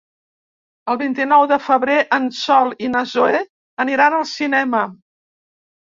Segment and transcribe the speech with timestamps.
[0.93, 3.45] El vint-i-nou de febrer en Sol i na Zoè
[3.85, 4.85] aniran al cinema.